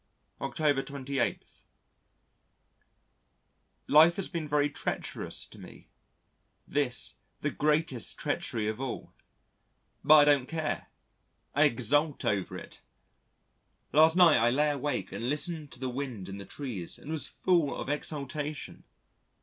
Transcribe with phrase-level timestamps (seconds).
[0.41, 1.45] October 28.
[3.85, 5.91] Life has been very treacherous to me
[6.67, 9.13] this, the greatest treachery of all.
[10.03, 10.87] But I don't care.
[11.53, 12.81] I exult over it.
[13.93, 17.27] Last night I lay awake and listened to the wind in the trees and was
[17.27, 18.85] full of exultation.